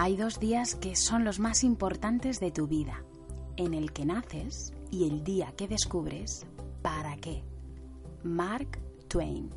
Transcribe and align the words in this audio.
Hay 0.00 0.14
dos 0.16 0.38
días 0.38 0.76
que 0.76 0.94
son 0.94 1.24
los 1.24 1.40
más 1.40 1.64
importantes 1.64 2.38
de 2.38 2.52
tu 2.52 2.68
vida, 2.68 3.02
en 3.56 3.74
el 3.74 3.92
que 3.92 4.04
naces 4.04 4.72
y 4.92 5.08
el 5.08 5.24
día 5.24 5.52
que 5.56 5.66
descubres 5.66 6.46
para 6.82 7.16
qué. 7.16 7.42
Mark 8.22 8.78
Twain. 9.08 9.50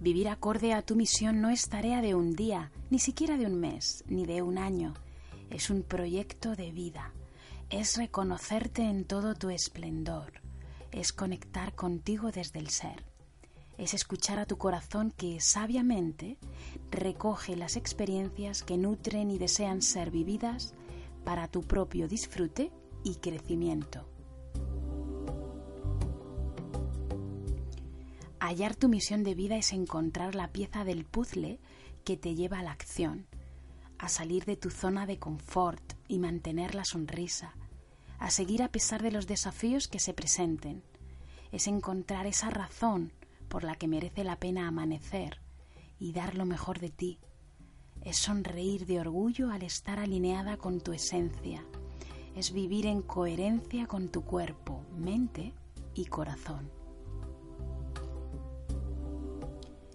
Vivir 0.00 0.26
acorde 0.30 0.72
a 0.72 0.80
tu 0.80 0.96
misión 0.96 1.42
no 1.42 1.50
es 1.50 1.68
tarea 1.68 2.00
de 2.00 2.14
un 2.14 2.34
día, 2.34 2.72
ni 2.88 2.98
siquiera 2.98 3.36
de 3.36 3.44
un 3.44 3.60
mes, 3.60 4.02
ni 4.06 4.24
de 4.24 4.40
un 4.40 4.56
año. 4.56 4.94
Es 5.50 5.68
un 5.68 5.82
proyecto 5.82 6.56
de 6.56 6.72
vida. 6.72 7.12
Es 7.68 7.98
reconocerte 7.98 8.88
en 8.88 9.04
todo 9.04 9.34
tu 9.34 9.50
esplendor. 9.50 10.40
Es 10.92 11.12
conectar 11.12 11.74
contigo 11.74 12.30
desde 12.32 12.58
el 12.58 12.70
ser. 12.70 13.13
Es 13.76 13.92
escuchar 13.92 14.38
a 14.38 14.46
tu 14.46 14.56
corazón 14.56 15.10
que 15.10 15.40
sabiamente 15.40 16.38
recoge 16.90 17.56
las 17.56 17.76
experiencias 17.76 18.62
que 18.62 18.78
nutren 18.78 19.30
y 19.30 19.38
desean 19.38 19.82
ser 19.82 20.10
vividas 20.10 20.74
para 21.24 21.48
tu 21.48 21.62
propio 21.62 22.06
disfrute 22.06 22.70
y 23.02 23.16
crecimiento. 23.16 24.06
Hallar 28.38 28.76
tu 28.76 28.88
misión 28.88 29.24
de 29.24 29.34
vida 29.34 29.56
es 29.56 29.72
encontrar 29.72 30.34
la 30.34 30.48
pieza 30.48 30.84
del 30.84 31.04
puzzle 31.04 31.58
que 32.04 32.16
te 32.16 32.34
lleva 32.34 32.58
a 32.58 32.62
la 32.62 32.72
acción, 32.72 33.26
a 33.98 34.08
salir 34.08 34.44
de 34.44 34.56
tu 34.56 34.70
zona 34.70 35.06
de 35.06 35.18
confort 35.18 35.94
y 36.08 36.18
mantener 36.18 36.74
la 36.74 36.84
sonrisa, 36.84 37.54
a 38.18 38.30
seguir 38.30 38.62
a 38.62 38.68
pesar 38.68 39.02
de 39.02 39.10
los 39.10 39.26
desafíos 39.26 39.88
que 39.88 39.98
se 39.98 40.12
presenten. 40.12 40.82
Es 41.52 41.66
encontrar 41.66 42.26
esa 42.26 42.50
razón 42.50 43.12
por 43.54 43.62
la 43.62 43.76
que 43.76 43.86
merece 43.86 44.24
la 44.24 44.40
pena 44.40 44.66
amanecer 44.66 45.40
y 46.00 46.10
dar 46.10 46.34
lo 46.34 46.44
mejor 46.44 46.80
de 46.80 46.90
ti. 46.90 47.20
Es 48.02 48.16
sonreír 48.16 48.84
de 48.84 48.98
orgullo 48.98 49.52
al 49.52 49.62
estar 49.62 50.00
alineada 50.00 50.56
con 50.56 50.80
tu 50.80 50.92
esencia. 50.92 51.64
Es 52.34 52.52
vivir 52.52 52.84
en 52.84 53.00
coherencia 53.00 53.86
con 53.86 54.08
tu 54.08 54.24
cuerpo, 54.24 54.84
mente 54.98 55.52
y 55.94 56.06
corazón. 56.06 56.68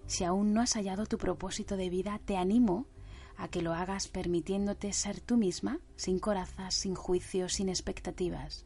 Si 0.06 0.24
aún 0.24 0.54
no 0.54 0.62
has 0.62 0.76
hallado 0.76 1.06
tu 1.06 1.18
propósito 1.18 1.76
de 1.76 1.90
vida, 1.90 2.18
te 2.24 2.38
animo 2.38 2.88
a 3.36 3.50
que 3.50 3.62
lo 3.62 3.74
hagas 3.74 4.08
permitiéndote 4.08 4.94
ser 4.94 5.20
tú 5.20 5.36
misma, 5.36 5.82
sin 5.98 6.20
corazas, 6.20 6.76
sin 6.76 6.96
juicios, 6.96 7.56
sin 7.56 7.68
expectativas, 7.68 8.66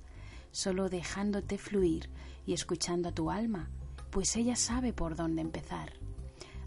solo 0.52 0.88
dejándote 0.88 1.57
fluir 1.57 2.11
y 2.45 2.53
escuchando 2.53 3.09
a 3.09 3.11
tu 3.11 3.31
alma, 3.31 3.72
pues 4.14 4.36
ella 4.36 4.56
sabe 4.56 4.94
por 4.94 5.16
dónde 5.16 5.42
empezar. 5.42 5.92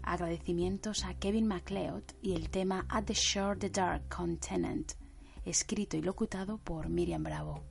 Agradecimientos 0.03 1.05
a 1.05 1.13
Kevin 1.13 1.47
MacLeod 1.47 2.03
y 2.21 2.33
el 2.33 2.49
tema 2.49 2.85
At 2.89 3.05
the 3.05 3.13
Shore 3.13 3.57
the 3.57 3.69
Dark 3.69 4.09
Continent, 4.13 4.91
escrito 5.45 5.95
y 5.95 6.01
locutado 6.01 6.57
por 6.57 6.89
Miriam 6.89 7.23
Bravo. 7.23 7.63